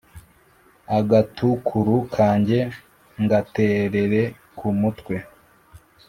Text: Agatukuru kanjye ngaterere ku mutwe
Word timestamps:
Agatukuru 0.97 1.95
kanjye 2.15 2.59
ngaterere 3.23 4.21
ku 4.57 4.67
mutwe 4.79 5.15